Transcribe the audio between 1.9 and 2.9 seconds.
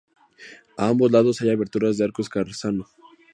de arco escarzano.